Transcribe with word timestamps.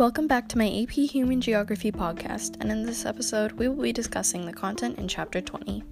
Welcome 0.00 0.28
back 0.28 0.48
to 0.48 0.56
my 0.56 0.66
AP 0.66 0.92
Human 0.92 1.42
Geography 1.42 1.92
podcast, 1.92 2.56
and 2.60 2.72
in 2.72 2.86
this 2.86 3.04
episode, 3.04 3.52
we 3.52 3.68
will 3.68 3.82
be 3.82 3.92
discussing 3.92 4.46
the 4.46 4.52
content 4.54 4.98
in 4.98 5.06
Chapter 5.06 5.42
20. 5.42 5.84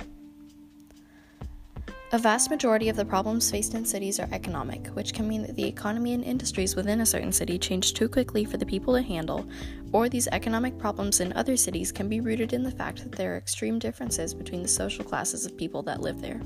A 2.13 2.19
vast 2.19 2.49
majority 2.49 2.89
of 2.89 2.97
the 2.97 3.05
problems 3.05 3.51
faced 3.51 3.75
in 3.75 3.85
cities 3.85 4.19
are 4.19 4.27
economic, 4.33 4.87
which 4.95 5.13
can 5.13 5.29
mean 5.29 5.43
that 5.43 5.57
the 5.57 5.69
economy 5.69 6.15
and 6.15 6.25
industries 6.25 6.75
within 6.75 7.03
a 7.03 7.07
certain 7.07 7.33
city 7.33 7.59
change 7.59 7.93
too 7.93 8.09
quickly 8.09 8.47
for 8.47 8.57
the 8.57 8.65
people 8.65 8.95
to 8.95 9.03
handle, 9.03 9.47
or 9.93 10.09
these 10.09 10.27
economic 10.29 10.79
problems 10.79 11.21
in 11.21 11.35
other 11.35 11.59
cities 11.59 11.93
can 11.93 12.09
be 12.09 12.23
rooted 12.23 12.55
in 12.55 12.63
the 12.63 12.71
fact 12.71 13.03
that 13.03 13.13
there 13.13 13.35
are 13.35 13.37
extreme 13.37 13.79
differences 13.79 14.33
between 14.33 14.63
the 14.63 14.69
social 14.69 15.05
classes 15.05 15.45
of 15.45 15.55
people 15.55 15.83
that 15.83 16.01
live 16.01 16.23
there. 16.23 16.41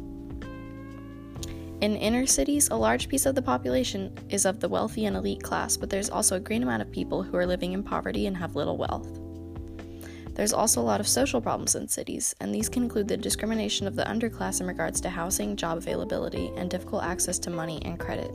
In 1.83 1.97
inner 1.97 2.27
cities, 2.27 2.69
a 2.69 2.77
large 2.77 3.09
piece 3.09 3.27
of 3.27 3.35
the 3.35 3.43
population 3.43 4.17
is 4.29 4.45
of 4.45 4.61
the 4.61 4.69
wealthy 4.69 5.07
and 5.07 5.17
elite 5.17 5.43
class, 5.43 5.77
but 5.77 5.91
there's 5.91 6.11
also 6.11 6.37
a 6.37 6.41
great 6.41 6.63
amount 6.63 6.81
of 6.81 6.93
people 6.93 7.25
who 7.25 7.37
are 7.37 7.45
living 7.45 7.73
in 7.73 7.83
poverty 7.83 8.29
and 8.29 8.37
have 8.37 8.55
little 8.55 8.77
wealth. 8.77 9.19
There's 10.37 10.53
also 10.53 10.81
a 10.81 10.85
lot 10.85 11.01
of 11.01 11.09
social 11.09 11.41
problems 11.41 11.75
in 11.75 11.89
cities, 11.89 12.37
and 12.41 12.55
these 12.55 12.69
can 12.69 12.85
include 12.85 13.09
the 13.09 13.17
discrimination 13.17 13.89
of 13.89 13.97
the 13.97 14.05
underclass 14.05 14.61
in 14.61 14.69
regards 14.69 15.01
to 15.01 15.11
housing, 15.11 15.57
job 15.57 15.77
availability, 15.77 16.53
and 16.57 16.71
difficult 16.71 17.03
access 17.03 17.41
to 17.41 17.51
money 17.51 17.83
and 17.85 17.99
credit. 17.99 18.31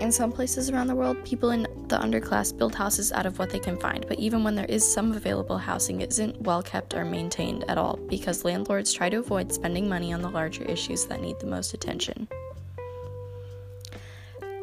In 0.00 0.10
some 0.10 0.32
places 0.32 0.70
around 0.70 0.86
the 0.86 0.94
world, 0.94 1.22
people 1.26 1.50
in 1.50 1.64
the 1.88 1.98
underclass 1.98 2.56
build 2.56 2.74
houses 2.74 3.12
out 3.12 3.26
of 3.26 3.38
what 3.38 3.50
they 3.50 3.58
can 3.58 3.76
find, 3.76 4.06
but 4.08 4.18
even 4.18 4.42
when 4.42 4.54
there 4.54 4.64
is 4.64 4.90
some 4.90 5.12
available 5.12 5.58
housing, 5.58 6.00
it 6.00 6.08
isn't 6.08 6.40
well 6.40 6.62
kept 6.62 6.94
or 6.94 7.04
maintained 7.04 7.68
at 7.68 7.76
all 7.76 7.98
because 8.08 8.42
landlords 8.42 8.94
try 8.94 9.10
to 9.10 9.18
avoid 9.18 9.52
spending 9.52 9.90
money 9.90 10.10
on 10.14 10.22
the 10.22 10.30
larger 10.30 10.64
issues 10.64 11.04
that 11.04 11.20
need 11.20 11.38
the 11.38 11.46
most 11.46 11.74
attention. 11.74 12.26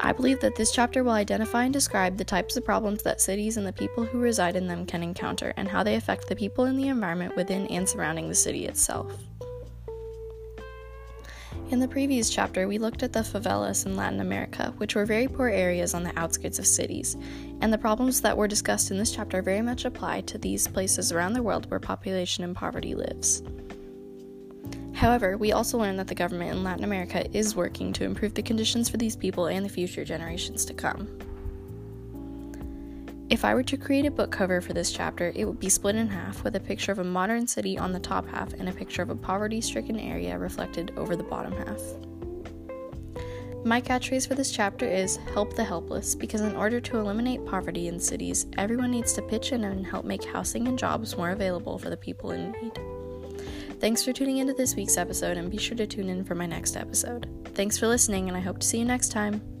I 0.00 0.12
believe 0.12 0.40
that 0.40 0.56
this 0.56 0.72
chapter 0.72 1.04
will 1.04 1.12
identify 1.12 1.64
and 1.64 1.72
describe 1.72 2.16
the 2.16 2.24
types 2.24 2.56
of 2.56 2.64
problems 2.64 3.04
that 3.04 3.20
cities 3.20 3.56
and 3.56 3.66
the 3.66 3.72
people 3.72 4.04
who 4.04 4.18
reside 4.18 4.56
in 4.56 4.66
them 4.66 4.86
can 4.86 5.04
encounter 5.04 5.54
and 5.56 5.68
how 5.68 5.84
they 5.84 5.94
affect 5.94 6.26
the 6.26 6.36
people 6.36 6.64
in 6.64 6.76
the 6.76 6.88
environment 6.88 7.36
within 7.36 7.68
and 7.68 7.88
surrounding 7.88 8.28
the 8.28 8.34
city 8.34 8.66
itself. 8.66 9.12
In 11.70 11.80
the 11.80 11.88
previous 11.88 12.30
chapter, 12.30 12.66
we 12.66 12.78
looked 12.78 13.02
at 13.02 13.12
the 13.12 13.20
favelas 13.20 13.84
in 13.84 13.94
Latin 13.94 14.20
America, 14.20 14.72
which 14.78 14.94
were 14.94 15.04
very 15.04 15.28
poor 15.28 15.48
areas 15.48 15.92
on 15.92 16.02
the 16.02 16.18
outskirts 16.18 16.58
of 16.58 16.66
cities, 16.66 17.14
and 17.60 17.70
the 17.70 17.76
problems 17.76 18.22
that 18.22 18.34
were 18.34 18.48
discussed 18.48 18.90
in 18.90 18.96
this 18.96 19.14
chapter 19.14 19.42
very 19.42 19.60
much 19.60 19.84
apply 19.84 20.22
to 20.22 20.38
these 20.38 20.66
places 20.66 21.12
around 21.12 21.34
the 21.34 21.42
world 21.42 21.70
where 21.70 21.78
population 21.78 22.42
and 22.42 22.56
poverty 22.56 22.94
lives. 22.94 23.42
However, 24.94 25.36
we 25.36 25.52
also 25.52 25.76
learned 25.76 25.98
that 25.98 26.08
the 26.08 26.14
government 26.14 26.52
in 26.52 26.64
Latin 26.64 26.84
America 26.84 27.28
is 27.36 27.54
working 27.54 27.92
to 27.92 28.04
improve 28.04 28.32
the 28.32 28.42
conditions 28.42 28.88
for 28.88 28.96
these 28.96 29.14
people 29.14 29.48
and 29.48 29.62
the 29.62 29.68
future 29.68 30.06
generations 30.06 30.64
to 30.64 30.72
come. 30.72 31.06
If 33.30 33.44
I 33.44 33.54
were 33.54 33.62
to 33.64 33.76
create 33.76 34.06
a 34.06 34.10
book 34.10 34.30
cover 34.30 34.62
for 34.62 34.72
this 34.72 34.90
chapter, 34.90 35.32
it 35.34 35.44
would 35.44 35.60
be 35.60 35.68
split 35.68 35.96
in 35.96 36.08
half 36.08 36.42
with 36.44 36.56
a 36.56 36.60
picture 36.60 36.92
of 36.92 36.98
a 36.98 37.04
modern 37.04 37.46
city 37.46 37.76
on 37.76 37.92
the 37.92 38.00
top 38.00 38.26
half 38.26 38.54
and 38.54 38.70
a 38.70 38.72
picture 38.72 39.02
of 39.02 39.10
a 39.10 39.16
poverty 39.16 39.60
stricken 39.60 40.00
area 40.00 40.38
reflected 40.38 40.92
over 40.96 41.14
the 41.14 41.22
bottom 41.22 41.52
half. 41.52 41.80
My 43.66 43.82
catchphrase 43.82 44.26
for 44.26 44.34
this 44.34 44.50
chapter 44.50 44.86
is 44.86 45.16
Help 45.34 45.54
the 45.54 45.64
Helpless 45.64 46.14
because, 46.14 46.40
in 46.40 46.56
order 46.56 46.80
to 46.80 46.98
eliminate 46.98 47.44
poverty 47.44 47.88
in 47.88 48.00
cities, 48.00 48.46
everyone 48.56 48.92
needs 48.92 49.12
to 49.14 49.22
pitch 49.22 49.52
in 49.52 49.64
and 49.64 49.86
help 49.86 50.06
make 50.06 50.24
housing 50.24 50.66
and 50.66 50.78
jobs 50.78 51.16
more 51.16 51.30
available 51.30 51.76
for 51.76 51.90
the 51.90 51.96
people 51.98 52.30
in 52.30 52.52
need. 52.52 52.78
Thanks 53.78 54.02
for 54.02 54.14
tuning 54.14 54.38
into 54.38 54.54
this 54.54 54.74
week's 54.74 54.96
episode 54.96 55.36
and 55.36 55.50
be 55.50 55.58
sure 55.58 55.76
to 55.76 55.86
tune 55.86 56.08
in 56.08 56.24
for 56.24 56.34
my 56.34 56.46
next 56.46 56.76
episode. 56.76 57.28
Thanks 57.54 57.76
for 57.76 57.88
listening, 57.88 58.28
and 58.28 58.36
I 58.38 58.40
hope 58.40 58.60
to 58.60 58.66
see 58.66 58.78
you 58.78 58.86
next 58.86 59.10
time. 59.10 59.57